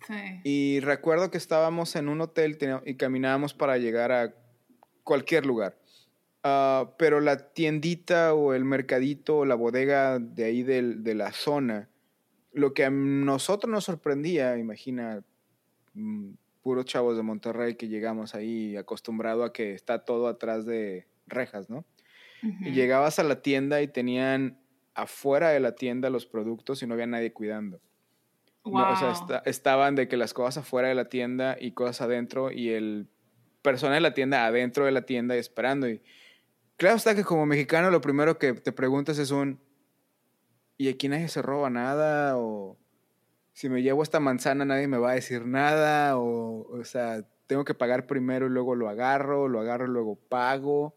Sí. 0.07 0.41
Y 0.45 0.81
recuerdo 0.81 1.31
que 1.31 1.39
estábamos 1.39 1.97
en 1.97 2.09
un 2.09 2.21
hotel 2.21 2.59
y 2.85 2.97
caminábamos 2.97 3.55
para 3.55 3.79
llegar 3.79 4.13
a 4.13 4.35
cualquier 5.05 5.47
lugar. 5.47 5.77
Ah, 6.43 6.93
pero 6.99 7.21
la 7.21 7.53
tiendita 7.53 8.35
o 8.35 8.53
el 8.55 8.65
mercadito 8.65 9.39
o 9.39 9.45
la 9.45 9.55
bodega 9.55 10.19
de 10.19 10.45
ahí 10.45 10.63
del- 10.63 11.03
de 11.05 11.15
la 11.15 11.33
zona, 11.33 11.89
lo 12.53 12.75
que 12.75 12.85
a 12.85 12.91
nosotros 12.91 13.71
nos 13.71 13.85
sorprendía, 13.85 14.59
imagina, 14.59 15.23
mm, 15.95 16.33
puros 16.63 16.85
chavos 16.87 17.17
de 17.17 17.23
Monterrey 17.23 17.77
que 17.77 17.89
llegamos 17.89 18.35
ahí 18.35 18.77
acostumbrado 18.77 19.45
a 19.45 19.53
que 19.53 19.73
está 19.75 20.05
todo 20.05 20.29
atrás 20.29 20.65
de 20.67 21.07
rejas, 21.27 21.69
¿no? 21.71 21.85
Ujú. 22.43 22.65
Y 22.65 22.73
llegabas 22.73 23.19
a 23.19 23.23
la 23.25 23.41
tienda 23.43 23.81
y 23.83 23.89
tenían 23.89 24.59
afuera 24.95 25.49
de 25.51 25.61
la 25.61 25.75
tienda 25.75 26.11
los 26.11 26.27
productos 26.27 26.83
y 26.83 26.87
no 26.87 26.95
había 26.95 27.07
nadie 27.07 27.33
cuidando. 27.33 27.81
No, 28.65 28.91
o 28.93 28.97
sea, 28.97 29.09
Wow. 29.09 29.13
esta- 29.13 29.43
estaban 29.45 29.95
de 29.95 30.09
que 30.09 30.17
las 30.17 30.33
cosas 30.33 30.59
afuera 30.59 30.89
de 30.89 30.95
la 30.95 31.09
tienda 31.09 31.57
y 31.61 31.73
cosas 31.73 32.01
adentro 32.03 32.51
y 32.51 32.71
el 32.71 33.09
persona 33.65 33.95
de 33.95 34.03
la 34.03 34.15
tienda 34.15 34.47
adentro 34.47 34.85
de 34.85 34.93
la 34.93 35.03
tienda 35.03 35.35
esperando. 35.35 35.89
Y 35.89 36.03
claro 36.77 36.97
está 36.97 37.17
que 37.17 37.25
como 37.25 37.47
mexicano 37.47 37.91
lo 37.91 38.03
primero 38.03 38.39
que 38.39 38.53
te 38.53 38.71
preguntas 38.71 39.19
es 39.19 39.31
un, 39.31 39.59
¿y 40.77 40.89
aquí 40.89 41.09
nadie 41.09 41.29
se 41.29 41.43
roba 41.43 41.71
nada? 41.71 42.37
O 42.37 42.77
si 43.55 43.71
me 43.71 43.83
llevo 43.83 44.03
esta 44.03 44.21
manzana 44.21 44.67
nadie 44.67 44.87
me 44.87 44.99
va 44.99 45.13
a 45.13 45.15
decir 45.15 45.47
nada. 45.47 46.19
O, 46.19 46.69
o 46.69 46.85
sea, 46.85 47.27
tengo 47.47 47.65
que 47.65 47.75
pagar 47.75 48.07
primero 48.07 48.47
y 48.47 48.51
luego 48.51 48.75
lo 48.75 48.89
agarro, 48.89 49.49
lo 49.49 49.61
agarro 49.61 49.87
y 49.87 49.91
luego 49.91 50.17
pago. 50.17 50.95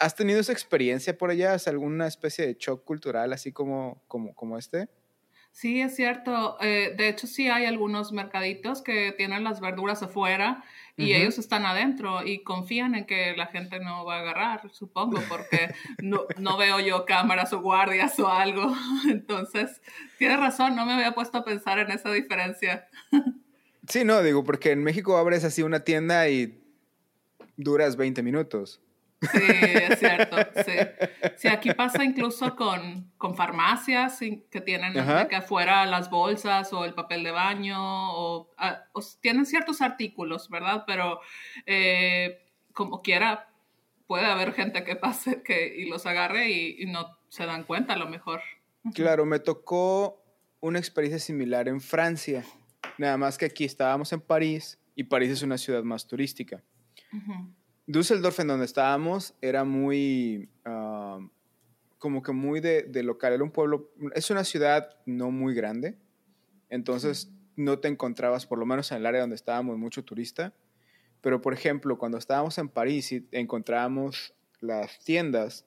¿Has 0.00 0.16
tenido 0.16 0.40
esa 0.40 0.52
experiencia 0.52 1.16
por 1.16 1.30
allá? 1.30 1.54
¿Es 1.54 1.68
alguna 1.68 2.08
especie 2.08 2.46
de 2.46 2.56
shock 2.58 2.84
cultural 2.84 3.32
así 3.32 3.52
como, 3.52 4.02
como, 4.08 4.34
como 4.34 4.58
este? 4.58 4.88
Sí, 5.58 5.80
es 5.80 5.96
cierto. 5.96 6.56
Eh, 6.60 6.94
de 6.96 7.08
hecho, 7.08 7.26
sí 7.26 7.48
hay 7.48 7.64
algunos 7.64 8.12
mercaditos 8.12 8.80
que 8.80 9.12
tienen 9.16 9.42
las 9.42 9.60
verduras 9.60 10.04
afuera 10.04 10.62
y 10.96 11.14
ellos 11.14 11.36
están 11.36 11.66
adentro 11.66 12.24
y 12.24 12.44
confían 12.44 12.94
en 12.94 13.06
que 13.06 13.34
la 13.36 13.46
gente 13.46 13.80
no 13.80 14.04
va 14.04 14.18
a 14.18 14.20
agarrar, 14.20 14.70
supongo, 14.70 15.20
porque 15.28 15.74
no, 16.00 16.26
no 16.38 16.58
veo 16.58 16.78
yo 16.78 17.04
cámaras 17.04 17.52
o 17.52 17.60
guardias 17.60 18.20
o 18.20 18.28
algo. 18.28 18.72
Entonces, 19.10 19.82
tienes 20.16 20.38
razón, 20.38 20.76
no 20.76 20.86
me 20.86 20.92
había 20.92 21.12
puesto 21.12 21.38
a 21.38 21.44
pensar 21.44 21.80
en 21.80 21.90
esa 21.90 22.12
diferencia. 22.12 22.86
Sí, 23.88 24.04
no, 24.04 24.22
digo, 24.22 24.44
porque 24.44 24.70
en 24.70 24.84
México 24.84 25.16
abres 25.16 25.42
así 25.42 25.62
una 25.62 25.80
tienda 25.80 26.28
y 26.28 26.62
duras 27.56 27.96
20 27.96 28.22
minutos. 28.22 28.80
Sí, 29.20 29.42
es 29.42 29.98
cierto. 29.98 30.36
Sí, 30.64 30.72
Sí, 31.38 31.46
aquí 31.46 31.72
pasa 31.72 32.02
incluso 32.02 32.56
con, 32.56 33.12
con 33.16 33.36
farmacias 33.36 34.18
que 34.18 34.60
tienen 34.60 34.92
que 35.28 35.36
afuera 35.36 35.86
las 35.86 36.10
bolsas 36.10 36.72
o 36.72 36.84
el 36.84 36.94
papel 36.94 37.22
de 37.22 37.30
baño 37.30 37.76
o, 37.78 38.50
tienen 39.20 39.46
ciertos 39.46 39.80
artículos, 39.80 40.50
¿verdad? 40.50 40.82
Pero 40.84 41.20
eh, 41.64 42.44
como 42.72 43.02
quiera, 43.02 43.50
puede 44.08 44.26
haber 44.26 44.52
gente 44.52 44.82
que 44.82 44.96
pase 44.96 45.42
que, 45.44 45.76
y 45.76 45.88
los 45.88 46.06
agarre 46.06 46.50
y, 46.50 46.82
y 46.82 46.86
no 46.86 47.16
se 47.28 47.46
dan 47.46 47.62
cuenta 47.62 47.94
a 47.94 47.98
lo 47.98 48.08
mejor. 48.08 48.40
Claro, 48.92 49.24
me 49.24 49.38
tocó 49.38 50.20
una 50.60 50.80
experiencia 50.80 51.20
similar 51.20 51.68
en 51.68 51.80
Francia. 51.80 52.44
Nada 52.96 53.16
más 53.16 53.38
que 53.38 53.46
aquí 53.46 53.64
estábamos 53.64 54.12
en 54.12 54.20
París 54.20 54.80
y 54.96 55.04
París 55.04 55.30
es 55.30 55.42
una 55.42 55.56
ciudad 55.56 55.84
más 55.84 56.08
turística. 56.08 56.64
Ujú. 57.12 57.54
Düsseldorf, 57.88 58.38
en 58.40 58.48
donde 58.48 58.66
estábamos, 58.66 59.34
era 59.40 59.64
muy, 59.64 60.50
ah, 60.66 60.77
como 61.98 62.22
que 62.22 62.32
muy 62.32 62.60
de, 62.60 62.82
de 62.82 63.02
local. 63.02 63.32
Era 63.32 63.44
un 63.44 63.50
pueblo, 63.50 63.90
es 64.14 64.30
una 64.30 64.44
ciudad 64.44 64.96
no 65.06 65.30
muy 65.30 65.54
grande. 65.54 65.98
Entonces 66.70 67.32
no 67.56 67.80
te 67.80 67.88
encontrabas, 67.88 68.46
por 68.46 68.58
lo 68.58 68.66
menos 68.66 68.90
en 68.92 68.98
el 68.98 69.06
área 69.06 69.20
donde 69.20 69.36
estábamos, 69.36 69.78
mucho 69.78 70.04
turista. 70.04 70.54
Pero, 71.20 71.40
por 71.40 71.52
ejemplo, 71.52 71.98
cuando 71.98 72.18
estábamos 72.18 72.56
en 72.58 72.68
París 72.68 73.10
y 73.12 73.26
encontrábamos 73.32 74.34
las 74.60 75.00
tiendas, 75.00 75.66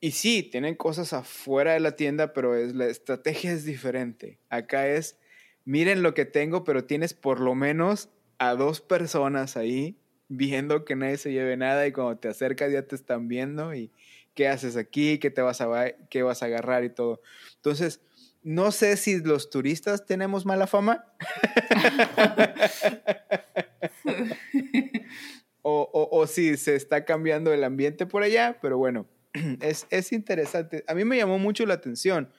y 0.00 0.12
sí, 0.12 0.44
tienen 0.44 0.76
cosas 0.76 1.12
afuera 1.12 1.72
de 1.72 1.80
la 1.80 1.96
tienda, 1.96 2.32
pero 2.32 2.54
es, 2.54 2.74
la 2.74 2.86
estrategia 2.86 3.52
es 3.52 3.64
diferente. 3.64 4.38
Acá 4.48 4.86
es, 4.88 5.18
miren 5.64 6.02
lo 6.02 6.14
que 6.14 6.24
tengo, 6.24 6.62
pero 6.62 6.84
tienes 6.84 7.14
por 7.14 7.40
lo 7.40 7.56
menos 7.56 8.08
a 8.38 8.54
dos 8.54 8.80
personas 8.80 9.56
ahí 9.56 9.98
viendo 10.28 10.84
que 10.84 10.94
nadie 10.94 11.16
se 11.16 11.32
lleve 11.32 11.56
nada 11.56 11.86
y 11.86 11.92
cuando 11.92 12.18
te 12.18 12.28
acercas 12.28 12.70
ya 12.70 12.82
te 12.82 12.94
están 12.94 13.26
viendo 13.26 13.74
y 13.74 13.90
qué 14.38 14.46
haces 14.46 14.76
aquí, 14.76 15.18
qué 15.18 15.32
te 15.32 15.42
vas 15.42 15.60
a, 15.60 15.66
qué 16.10 16.22
vas 16.22 16.44
a 16.44 16.46
agarrar 16.46 16.84
y 16.84 16.90
todo. 16.90 17.20
Entonces, 17.56 18.00
no 18.44 18.70
sé 18.70 18.96
si 18.96 19.18
los 19.20 19.50
turistas 19.50 20.06
tenemos 20.06 20.46
mala 20.46 20.68
fama 20.68 21.04
o, 25.62 25.90
o- 25.92 26.08
o 26.20 26.26
si 26.28 26.56
se 26.56 26.76
está 26.76 27.04
cambiando 27.04 27.52
el 27.52 27.64
ambiente 27.64 28.06
por 28.06 28.22
allá, 28.22 28.58
pero 28.62 28.78
bueno, 28.78 29.08
es, 29.60 29.88
es 29.90 30.12
interesante. 30.12 30.84
A 30.86 30.94
mí 30.94 31.04
me 31.04 31.16
llamó 31.16 31.40
mucho 31.40 31.66
la 31.66 31.74
atención. 31.74 32.32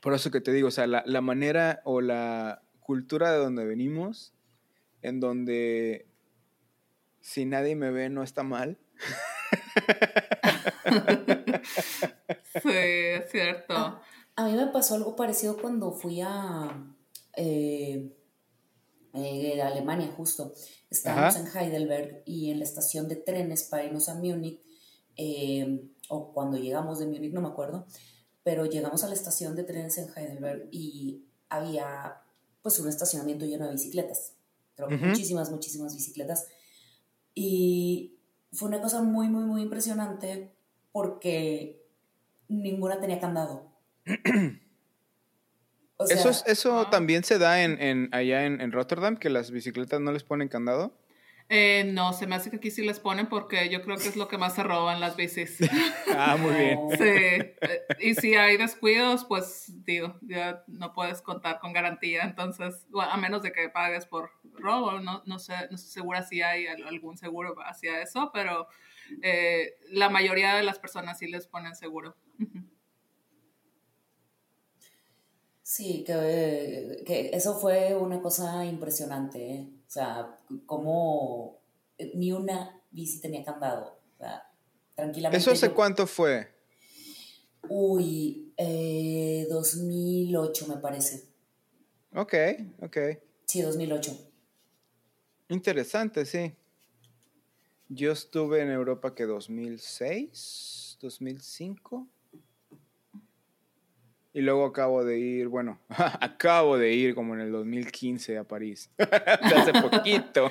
Por 0.00 0.14
eso 0.14 0.30
que 0.30 0.40
te 0.40 0.50
digo, 0.50 0.68
o 0.68 0.70
sea, 0.70 0.86
la, 0.86 1.02
la 1.04 1.20
manera 1.20 1.82
o 1.84 2.00
la 2.00 2.62
cultura 2.80 3.32
de 3.32 3.36
donde 3.38 3.66
venimos, 3.66 4.32
en 5.02 5.20
donde 5.20 6.06
si 7.20 7.44
nadie 7.44 7.76
me 7.76 7.90
ve 7.90 8.08
no 8.08 8.22
está 8.22 8.42
mal. 8.42 8.78
Sí, 12.62 12.70
es 12.72 13.30
cierto. 13.30 13.74
Ah, 13.74 14.02
A 14.36 14.46
mí 14.46 14.52
me 14.52 14.66
pasó 14.68 14.94
algo 14.94 15.16
parecido 15.16 15.56
cuando 15.56 15.92
fui 15.92 16.20
a, 16.22 16.94
eh, 17.36 18.12
eh, 19.14 19.60
a 19.60 19.68
Alemania, 19.68 20.12
justo. 20.16 20.52
Estábamos 20.90 21.36
Ajá. 21.36 21.40
en 21.40 21.56
Heidelberg 21.72 22.22
y 22.24 22.50
en 22.50 22.58
la 22.58 22.64
estación 22.64 23.08
de 23.08 23.16
trenes 23.16 23.64
para 23.64 23.84
irnos 23.84 24.08
a 24.08 24.14
Múnich, 24.14 24.60
eh, 25.16 25.82
o 26.08 26.32
cuando 26.32 26.56
llegamos 26.56 26.98
de 26.98 27.06
Múnich, 27.06 27.32
no 27.32 27.40
me 27.40 27.48
acuerdo, 27.48 27.86
pero 28.42 28.66
llegamos 28.66 29.02
a 29.04 29.08
la 29.08 29.14
estación 29.14 29.56
de 29.56 29.64
trenes 29.64 29.98
en 29.98 30.08
Heidelberg 30.14 30.68
y 30.70 31.24
había 31.48 32.22
pues 32.62 32.78
un 32.78 32.88
estacionamiento 32.88 33.44
lleno 33.44 33.66
de 33.66 33.72
bicicletas. 33.72 34.32
Pero 34.74 34.90
muchísimas, 34.90 35.50
muchísimas 35.50 35.94
bicicletas. 35.94 36.46
Y 37.34 38.15
fue 38.56 38.68
una 38.68 38.80
cosa 38.80 39.02
muy, 39.02 39.28
muy, 39.28 39.44
muy 39.44 39.62
impresionante 39.62 40.52
porque 40.92 41.82
ninguna 42.48 43.00
tenía 43.00 43.20
candado. 43.20 43.70
O 45.98 46.04
eso 46.04 46.28
es- 46.28 46.44
eso 46.46 46.80
ah. 46.80 46.90
también 46.90 47.24
se 47.24 47.38
da 47.38 47.62
en, 47.62 47.80
en- 47.80 48.08
allá 48.12 48.44
en, 48.44 48.60
en 48.60 48.72
Rotterdam, 48.72 49.16
que 49.16 49.30
las 49.30 49.50
bicicletas 49.50 50.00
no 50.00 50.12
les 50.12 50.24
ponen 50.24 50.48
candado. 50.48 50.92
Eh, 51.48 51.84
no, 51.92 52.12
se 52.12 52.26
me 52.26 52.34
hace 52.34 52.50
que 52.50 52.56
aquí 52.56 52.72
sí 52.72 52.82
les 52.84 52.98
ponen 52.98 53.28
porque 53.28 53.68
yo 53.68 53.80
creo 53.82 53.96
que 53.96 54.08
es 54.08 54.16
lo 54.16 54.26
que 54.26 54.36
más 54.36 54.56
se 54.56 54.64
roban 54.64 54.98
las 55.00 55.16
bicis. 55.16 55.58
Ah, 56.18 56.36
muy 56.40 56.54
bien. 56.54 56.78
Sí, 56.98 57.04
eh, 57.04 57.56
y 58.00 58.14
si 58.14 58.34
hay 58.34 58.56
descuidos, 58.56 59.24
pues 59.24 59.72
digo, 59.84 60.16
ya 60.22 60.64
no 60.66 60.92
puedes 60.92 61.20
contar 61.22 61.58
con 61.60 61.72
garantía, 61.72 62.22
entonces, 62.22 62.86
bueno, 62.90 63.12
a 63.12 63.16
menos 63.16 63.42
de 63.42 63.52
que 63.52 63.68
pagues 63.68 64.06
por 64.06 64.30
robo, 64.54 64.98
no, 65.00 65.22
no 65.26 65.38
sé, 65.38 65.52
no 65.70 65.76
estoy 65.76 65.90
segura 65.90 66.22
si 66.22 66.42
hay 66.42 66.66
al- 66.66 66.84
algún 66.84 67.16
seguro 67.18 67.54
hacia 67.64 68.00
eso, 68.02 68.30
pero 68.32 68.66
eh, 69.22 69.74
la 69.90 70.08
mayoría 70.08 70.54
de 70.54 70.62
las 70.62 70.78
personas 70.78 71.18
sí 71.18 71.26
les 71.28 71.46
ponen 71.46 71.74
seguro. 71.76 72.16
Sí, 75.62 76.04
que, 76.06 77.02
que 77.06 77.30
eso 77.32 77.58
fue 77.58 77.94
una 77.96 78.20
cosa 78.20 78.64
impresionante, 78.64 79.50
¿eh? 79.54 79.68
O 79.86 79.90
sea, 79.90 80.38
como 80.66 81.60
ni 82.14 82.32
una 82.32 82.82
bici 82.90 83.20
tenía 83.20 83.44
candado. 83.44 83.98
O 84.14 84.18
sea, 84.18 84.50
tranquilamente. 84.94 85.38
¿Eso 85.38 85.52
hace 85.52 85.68
yo- 85.68 85.74
cuánto 85.74 86.06
fue? 86.06 86.48
Uy, 87.68 88.52
eh, 88.56 89.46
2008 89.50 90.66
me 90.68 90.76
parece. 90.76 91.24
Ok, 92.14 92.34
ok. 92.82 92.96
Sí, 93.44 93.60
2008. 93.62 94.16
Interesante, 95.48 96.24
sí. 96.26 96.54
Yo 97.88 98.12
estuve 98.12 98.62
en 98.62 98.70
Europa 98.70 99.14
que 99.14 99.24
2006, 99.26 100.98
2005. 101.00 102.06
Y 104.36 104.42
luego 104.42 104.66
acabo 104.66 105.02
de 105.02 105.18
ir, 105.18 105.48
bueno, 105.48 105.80
acabo 106.20 106.76
de 106.76 106.92
ir 106.92 107.14
como 107.14 107.32
en 107.32 107.40
el 107.40 107.52
2015 107.52 108.36
a 108.36 108.44
París. 108.44 108.90
Hace 108.98 109.72
poquito. 109.90 110.50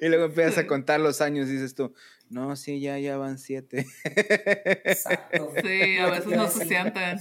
y 0.00 0.08
luego 0.08 0.24
empiezas 0.24 0.56
a 0.56 0.66
contar 0.66 0.98
los 0.98 1.20
años 1.20 1.50
y 1.50 1.52
dices 1.52 1.74
tú, 1.74 1.92
no, 2.30 2.56
sí, 2.56 2.80
ya, 2.80 2.98
ya 2.98 3.18
van 3.18 3.36
siete. 3.36 3.86
Exacto. 4.02 5.52
Sí, 5.62 5.98
a 5.98 6.06
veces 6.06 6.26
no 6.34 6.48
se 6.48 6.64
sienten. 6.64 7.20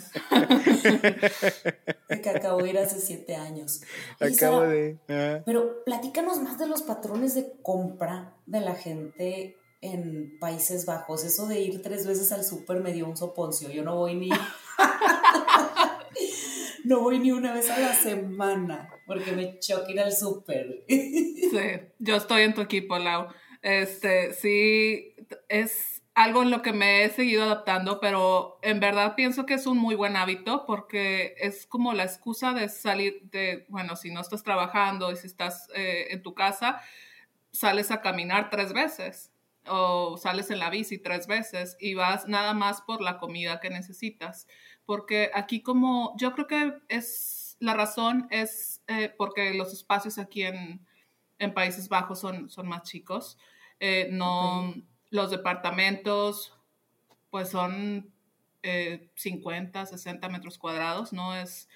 Que 2.08 2.30
acabo 2.30 2.64
de 2.64 2.70
ir 2.70 2.78
hace 2.78 3.02
siete 3.02 3.36
años. 3.36 3.82
Acabo 4.22 4.62
Sara, 4.62 4.70
de... 4.70 4.98
Pero 5.46 5.84
platícanos 5.84 6.42
más 6.42 6.58
de 6.58 6.68
los 6.68 6.84
patrones 6.84 7.36
de 7.36 7.52
compra 7.62 8.34
de 8.46 8.62
la 8.62 8.76
gente 8.76 9.58
en 9.82 10.40
Países 10.40 10.86
Bajos. 10.86 11.26
Eso 11.26 11.48
de 11.48 11.60
ir 11.60 11.82
tres 11.82 12.08
veces 12.08 12.32
al 12.32 12.46
súper 12.46 12.80
me 12.80 12.94
dio 12.94 13.06
un 13.06 13.18
soponcio. 13.18 13.70
Yo 13.70 13.84
no 13.84 13.98
voy 13.98 14.16
ni. 14.16 14.30
no 16.84 17.02
voy 17.02 17.20
ni 17.20 17.32
una 17.32 17.54
vez 17.54 17.70
a 17.70 17.80
la 17.80 17.94
semana 17.94 18.90
porque 19.06 19.32
me 19.32 19.60
choca 19.60 19.92
ir 19.92 20.00
al 20.00 20.14
súper. 20.14 20.84
sí, 20.88 21.50
yo 22.00 22.16
estoy 22.16 22.44
en 22.44 22.54
tu 22.54 22.62
equipo, 22.62 22.98
Lau. 22.98 23.28
Este, 23.62 24.34
sí, 24.34 25.16
es 25.48 26.04
algo 26.16 26.44
en 26.44 26.52
lo 26.52 26.62
que 26.62 26.74
me 26.74 27.04
he 27.04 27.10
seguido 27.10 27.44
adaptando, 27.44 28.00
pero 28.00 28.60
en 28.62 28.80
verdad 28.80 29.16
pienso 29.16 29.46
que 29.46 29.56
es 29.56 29.66
un 29.66 29.78
muy 29.78 29.96
buen 29.96 30.16
hábito 30.16 30.66
porque 30.66 31.36
es 31.40 31.66
como 31.66 31.94
la 31.94 32.04
excusa 32.04 32.54
de 32.54 32.70
salir 32.70 33.22
de, 33.24 33.66
bueno, 33.70 33.96
si 33.96 34.12
no 34.12 34.22
estás 34.22 34.44
trabajando 34.44 35.12
y 35.12 35.16
si 35.16 35.28
estás 35.28 35.70
eh, 35.76 36.08
en 36.12 36.22
tu 36.22 36.36
casa, 36.36 36.82
sales 37.52 37.90
a 37.90 38.02
caminar 38.02 38.50
tres 38.50 38.74
veces 38.74 39.32
o 39.68 40.18
sales 40.18 40.52
en 40.52 40.60
la 40.60 40.70
bici 40.70 40.98
tres 40.98 41.26
veces 41.26 41.78
y 41.80 41.94
vas 41.94 42.28
nada 42.28 42.54
más 42.54 42.82
por 42.82 43.02
la 43.02 43.18
comida 43.18 43.60
que 43.60 43.70
necesitas. 43.70 44.48
Porque 44.86 45.32
aquí 45.34 45.62
como, 45.62 46.16
yo 46.18 46.34
creo 46.34 46.48
que 46.48 46.74
es, 46.90 47.58
la 47.60 47.74
razón 47.74 48.28
es 48.30 48.82
eh, 48.88 49.14
porque 49.18 49.54
los 49.54 49.74
espacios 49.74 50.18
aquí 50.18 50.44
en, 50.44 50.86
en, 51.40 51.54
Países 51.54 51.90
Bajos 51.90 52.20
son, 52.20 52.50
son 52.50 52.68
más 52.68 52.84
chicos. 52.84 53.38
Eh, 53.80 54.10
no, 54.12 54.74
los 55.10 55.32
departamentos 55.32 56.54
pues 57.30 57.50
son 57.50 58.14
50, 59.16 59.82
eh, 59.82 59.86
60 59.86 60.30
metros 60.30 60.58
cuadrados, 60.58 61.14
no 61.14 61.36
es 61.36 61.68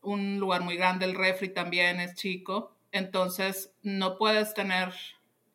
un 0.00 0.38
lugar 0.38 0.62
muy 0.62 0.76
grande, 0.76 1.04
el 1.04 1.14
refri 1.14 1.48
también 1.48 2.00
es 2.00 2.14
chico, 2.14 2.76
entonces 2.92 3.74
no 3.82 4.16
puedes 4.18 4.54
tener 4.54 4.92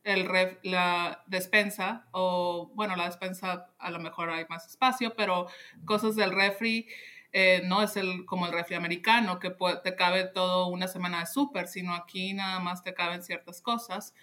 el 0.03 0.27
la 0.63 1.23
despensa 1.27 2.07
o 2.11 2.71
bueno, 2.73 2.95
la 2.95 3.05
despensa 3.05 3.69
a 3.77 3.91
lo 3.91 3.99
mejor 3.99 4.29
hay 4.29 4.45
más 4.49 4.65
espacio, 4.65 5.15
pero 5.15 5.47
cosas 5.85 6.15
del 6.15 6.31
refri 6.31 6.87
eh, 7.31 7.61
no 7.65 7.83
es 7.83 7.95
el, 7.95 8.25
como 8.25 8.47
el 8.47 8.53
refri 8.53 8.75
americano 8.75 9.39
que 9.39 9.55
te 9.83 9.95
cabe 9.95 10.25
todo 10.25 10.67
una 10.67 10.87
semana 10.87 11.19
de 11.19 11.25
súper, 11.27 11.67
sino 11.67 11.93
aquí 11.93 12.33
nada 12.33 12.59
más 12.59 12.83
te 12.83 12.93
caben 12.93 13.23
ciertas 13.23 13.61
cosas. 13.61 14.13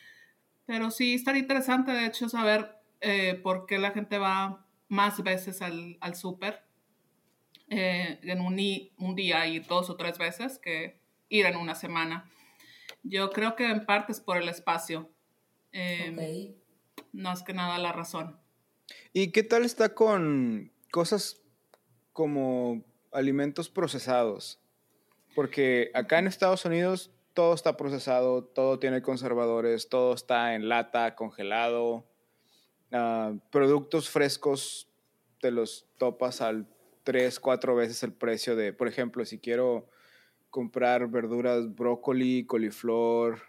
Pero 0.66 0.90
sí 0.90 1.14
estaría 1.14 1.42
interesante, 1.42 1.92
de 1.92 2.06
hecho, 2.06 2.28
saber 2.28 2.76
eh, 3.00 3.34
por 3.42 3.66
qué 3.66 3.78
la 3.78 3.92
gente 3.92 4.18
va 4.18 4.66
más 4.88 5.22
veces 5.22 5.62
al, 5.62 5.98
al 6.00 6.16
súper 6.16 6.64
eh, 7.68 8.18
en 8.22 8.40
un, 8.40 8.58
un 8.98 9.14
día 9.14 9.46
y 9.46 9.60
dos 9.60 9.90
o 9.90 9.96
tres 9.96 10.18
veces 10.18 10.58
que 10.58 11.00
ir 11.28 11.46
en 11.46 11.56
una 11.56 11.74
semana. 11.74 12.28
Yo 13.02 13.30
creo 13.30 13.54
que 13.54 13.70
en 13.70 13.86
parte 13.86 14.12
es 14.12 14.20
por 14.20 14.36
el 14.36 14.48
espacio. 14.48 15.10
Eh, 15.78 16.56
no 17.12 17.32
es 17.32 17.42
que 17.42 17.52
nada 17.52 17.76
la 17.76 17.92
razón. 17.92 18.40
¿Y 19.12 19.30
qué 19.30 19.42
tal 19.42 19.62
está 19.62 19.94
con 19.94 20.72
cosas 20.90 21.42
como 22.14 22.82
alimentos 23.12 23.68
procesados? 23.68 24.58
Porque 25.34 25.90
acá 25.92 26.18
en 26.18 26.28
Estados 26.28 26.64
Unidos 26.64 27.10
todo 27.34 27.52
está 27.52 27.76
procesado, 27.76 28.42
todo 28.42 28.78
tiene 28.78 29.02
conservadores, 29.02 29.90
todo 29.90 30.14
está 30.14 30.54
en 30.54 30.70
lata, 30.70 31.14
congelado. 31.14 32.06
Ah, 32.90 33.34
productos 33.50 34.08
frescos 34.08 34.88
te 35.42 35.50
los 35.50 35.86
topas 35.98 36.40
al 36.40 36.66
3, 37.04 37.38
4 37.38 37.74
veces 37.74 38.02
el 38.02 38.14
precio 38.14 38.56
de, 38.56 38.72
por 38.72 38.88
ejemplo, 38.88 39.26
si 39.26 39.38
quiero 39.38 39.90
comprar 40.48 41.08
verduras, 41.08 41.74
brócoli, 41.74 42.46
coliflor, 42.46 43.42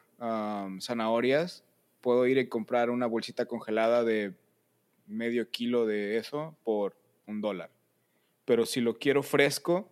zanahorias, 0.81 1.63
puedo 2.07 2.25
ir 2.25 2.37
y 2.37 2.47
comprar 2.47 2.89
una 2.89 3.05
bolsita 3.05 3.47
congelada 3.47 4.05
de 4.05 4.33
medio 5.07 5.51
kilo 5.51 5.85
de 5.85 6.15
eso 6.15 6.55
por 6.63 6.95
un 7.25 7.41
dólar. 7.41 7.69
Pero 8.45 8.65
si 8.65 8.79
lo 8.79 8.97
quiero 8.97 9.23
fresco, 9.23 9.91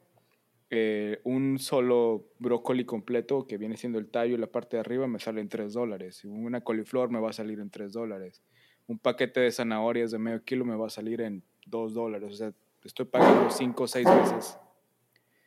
eh, 0.69 1.19
un 1.25 1.59
solo 1.59 2.23
brócoli 2.39 2.85
completo, 2.85 3.45
que 3.45 3.57
viene 3.57 3.75
siendo 3.75 3.99
el 3.99 4.07
tallo 4.07 4.35
y 4.35 4.37
la 4.37 4.47
parte 4.47 4.77
de 4.77 4.79
arriba, 4.79 5.07
me 5.07 5.19
sale 5.19 5.41
en 5.41 5.49
3 5.49 5.73
dólares. 5.73 6.23
Una 6.23 6.61
coliflor 6.61 7.09
me 7.09 7.19
va 7.19 7.31
a 7.31 7.33
salir 7.33 7.59
en 7.59 7.69
3 7.69 7.91
dólares. 7.91 8.41
Un 8.87 8.97
paquete 8.97 9.41
de 9.41 9.51
zanahorias 9.51 10.11
de 10.11 10.17
medio 10.17 10.41
kilo 10.45 10.63
me 10.63 10.77
va 10.77 10.87
a 10.87 10.89
salir 10.89 11.19
en 11.19 11.43
2 11.65 11.93
dólares. 11.93 12.31
O 12.31 12.35
sea, 12.37 12.53
estoy 12.85 13.07
pagando 13.07 13.49
5 13.49 13.83
o 13.83 13.87
6 13.87 14.05
veces. 14.05 14.57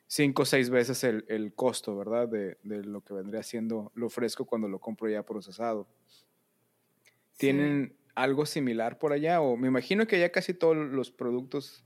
5 0.07 0.43
o 0.43 0.45
6 0.45 0.69
veces 0.69 1.03
el, 1.03 1.25
el 1.29 1.55
costo, 1.55 1.97
¿verdad? 1.97 2.29
De, 2.29 2.59
de, 2.63 2.85
lo 2.85 3.01
que 3.01 3.15
vendría 3.15 3.43
siendo 3.43 3.91
lo 3.95 4.11
fresco 4.11 4.45
cuando 4.45 4.69
lo 4.69 4.79
compro 4.79 5.09
ya 5.09 5.23
procesado. 5.23 5.87
¿Tienen 7.39 7.97
algo 8.15 8.47
similar 8.47 8.99
por 8.99 9.13
allá? 9.13 9.41
O 9.41 9.57
me 9.57 9.69
imagino 9.69 10.07
que 10.07 10.19
ya 10.19 10.31
casi 10.31 10.53
todos 10.53 10.77
los 10.77 11.11
productos 11.11 11.85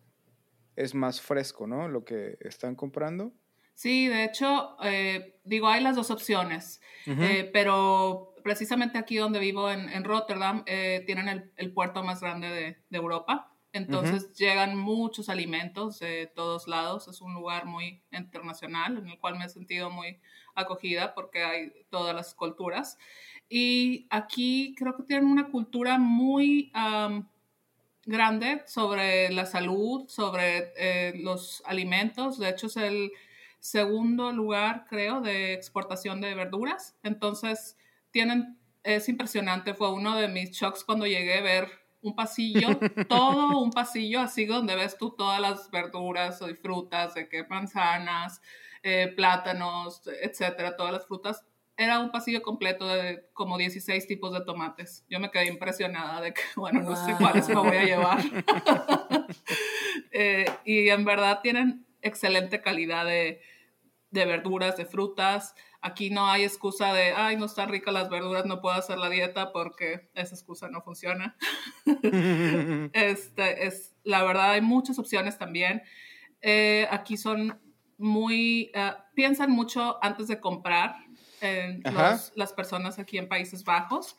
es 0.76 0.94
más 0.94 1.20
fresco, 1.20 1.66
¿no? 1.66 1.88
Lo 1.88 2.04
que 2.04 2.38
están 2.40 2.74
comprando. 2.74 3.32
Sí, 3.74 4.08
de 4.08 4.24
hecho, 4.24 4.76
eh, 4.82 5.40
digo, 5.44 5.68
hay 5.68 5.82
las 5.82 5.96
dos 5.96 6.10
opciones, 6.10 6.80
eh, 7.06 7.50
pero 7.52 8.34
precisamente 8.42 8.98
aquí 8.98 9.16
donde 9.16 9.38
vivo, 9.38 9.70
en, 9.70 10.04
Rotterdam, 10.04 10.62
eh, 10.66 11.02
tienen 11.06 11.52
el, 11.56 11.72
puerto 11.72 12.02
más 12.02 12.20
grande 12.20 12.48
de, 12.90 12.96
Europa. 12.96 13.48
Entonces 13.74 14.34
llegan 14.34 14.76
muchos 14.76 15.30
alimentos 15.30 15.98
de 15.98 16.30
todos 16.34 16.68
lados. 16.68 17.08
Es 17.08 17.22
un 17.22 17.32
lugar 17.32 17.64
muy 17.64 18.04
internacional 18.10 18.98
en 18.98 19.08
el 19.08 19.18
cual 19.18 19.38
me 19.38 19.46
he 19.46 19.48
sentido 19.48 19.88
muy 19.88 20.20
acogida 20.54 21.14
porque 21.14 21.42
hay 21.42 21.72
todas 21.88 22.14
las 22.14 22.34
culturas. 22.34 22.98
Y 23.54 24.06
aquí 24.08 24.74
creo 24.78 24.96
que 24.96 25.02
tienen 25.02 25.26
una 25.26 25.50
cultura 25.50 25.98
muy 25.98 26.72
grande 28.06 28.62
sobre 28.66 29.30
la 29.30 29.44
salud, 29.44 30.08
sobre 30.08 30.72
eh, 30.74 31.12
los 31.16 31.62
alimentos. 31.66 32.38
De 32.38 32.48
hecho, 32.48 32.68
es 32.68 32.78
el 32.78 33.12
segundo 33.60 34.32
lugar, 34.32 34.86
creo, 34.88 35.20
de 35.20 35.52
exportación 35.52 36.22
de 36.22 36.34
verduras. 36.34 36.96
Entonces, 37.02 37.76
tienen, 38.10 38.56
es 38.84 39.10
impresionante. 39.10 39.74
Fue 39.74 39.92
uno 39.92 40.16
de 40.16 40.28
mis 40.28 40.52
shocks 40.52 40.82
cuando 40.82 41.06
llegué 41.06 41.34
a 41.34 41.42
ver 41.42 41.68
un 42.00 42.16
pasillo, 42.16 42.68
todo 43.10 43.60
un 43.60 43.70
pasillo 43.70 44.20
así 44.20 44.46
donde 44.46 44.76
ves 44.76 44.96
tú 44.96 45.10
todas 45.10 45.42
las 45.42 45.70
verduras 45.70 46.40
y 46.40 46.54
frutas, 46.54 47.12
de 47.12 47.28
que 47.28 47.44
manzanas, 47.44 48.40
eh, 48.82 49.12
plátanos, 49.14 50.00
etcétera, 50.22 50.74
todas 50.74 50.94
las 50.94 51.06
frutas 51.06 51.44
era 51.82 51.98
un 51.98 52.10
pasillo 52.10 52.42
completo 52.42 52.86
de 52.86 53.26
como 53.32 53.58
16 53.58 54.06
tipos 54.06 54.32
de 54.32 54.44
tomates. 54.44 55.04
Yo 55.08 55.20
me 55.20 55.30
quedé 55.30 55.46
impresionada 55.46 56.20
de 56.20 56.32
que, 56.32 56.42
bueno, 56.56 56.82
no 56.82 56.96
sé 56.96 57.14
cuáles 57.18 57.48
me 57.48 57.56
voy 57.56 57.76
a 57.76 57.84
llevar. 57.84 58.18
Eh, 60.14 60.44
y 60.66 60.90
en 60.90 61.06
verdad 61.06 61.40
tienen 61.42 61.86
excelente 62.02 62.60
calidad 62.60 63.06
de, 63.06 63.40
de, 64.10 64.26
verduras, 64.26 64.76
de 64.76 64.84
frutas. 64.84 65.54
Aquí 65.80 66.10
no 66.10 66.26
hay 66.26 66.42
excusa 66.42 66.92
de, 66.92 67.12
ay, 67.12 67.36
no 67.36 67.46
están 67.46 67.70
ricas 67.70 67.94
las 67.94 68.10
verduras, 68.10 68.44
no 68.44 68.60
puedo 68.60 68.74
hacer 68.74 68.98
la 68.98 69.08
dieta 69.08 69.52
porque 69.52 70.10
esa 70.14 70.34
excusa 70.34 70.68
no 70.68 70.82
funciona. 70.82 71.36
este, 72.92 73.66
es, 73.66 73.96
la 74.04 74.22
verdad, 74.22 74.50
hay 74.50 74.60
muchas 74.60 74.98
opciones 74.98 75.38
también. 75.38 75.82
Eh, 76.42 76.86
aquí 76.90 77.16
son 77.16 77.58
muy, 77.96 78.70
uh, 78.74 79.00
piensan 79.14 79.50
mucho 79.50 79.98
antes 80.02 80.28
de 80.28 80.40
comprar 80.40 80.96
las 82.34 82.52
personas 82.52 82.98
aquí 82.98 83.18
en 83.18 83.28
Países 83.28 83.64
Bajos. 83.64 84.16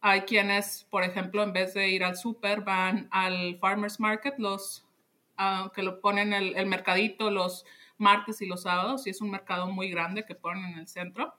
Hay 0.00 0.22
quienes, 0.22 0.86
por 0.90 1.04
ejemplo, 1.04 1.42
en 1.42 1.52
vez 1.52 1.74
de 1.74 1.88
ir 1.88 2.02
al 2.02 2.16
súper, 2.16 2.62
van 2.62 3.08
al 3.12 3.58
farmers 3.60 4.00
market, 4.00 4.34
los 4.38 4.84
uh, 5.38 5.68
que 5.70 5.82
lo 5.82 6.00
ponen 6.00 6.32
el, 6.32 6.56
el 6.56 6.66
mercadito 6.66 7.30
los 7.30 7.64
martes 7.98 8.42
y 8.42 8.46
los 8.46 8.62
sábados, 8.62 9.06
y 9.06 9.10
es 9.10 9.20
un 9.20 9.30
mercado 9.30 9.68
muy 9.68 9.88
grande 9.90 10.24
que 10.26 10.34
ponen 10.34 10.64
en 10.72 10.78
el 10.80 10.88
centro, 10.88 11.34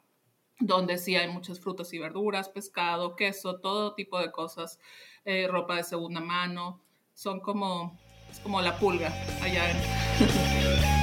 donde 0.59 0.97
sí 0.97 1.15
hay 1.15 1.27
muchas 1.27 1.59
frutas 1.59 1.93
y 1.93 1.99
verduras, 1.99 2.49
pescado, 2.49 3.15
queso, 3.15 3.59
todo 3.59 3.93
tipo 3.93 4.19
de 4.19 4.31
cosas, 4.31 4.79
eh, 5.25 5.47
ropa 5.47 5.75
de 5.75 5.83
segunda 5.83 6.21
mano, 6.21 6.81
son 7.13 7.41
como, 7.41 7.99
es 8.31 8.39
como 8.39 8.61
la 8.61 8.77
pulga 8.79 9.13
allá 9.41 9.69
en... 9.69 10.93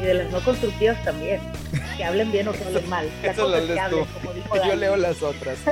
Y 0.00 0.02
de 0.04 0.14
las 0.14 0.30
no 0.30 0.40
constructivas 0.40 1.02
también. 1.04 1.40
Que 1.96 2.04
hablen 2.04 2.30
bien 2.30 2.46
o 2.48 2.52
que 2.52 2.62
hablen 2.64 2.88
mal. 2.88 3.08
La 3.22 3.30
Eso 3.32 3.48
lo 3.48 3.56
que 3.56 3.62
lees 3.66 3.80
hablen, 3.80 4.04
tú. 4.04 4.10
como 4.20 4.32
dijo 4.34 4.56
Yo 4.68 4.76
leo 4.76 4.96
las 4.96 5.22
otras. 5.22 5.58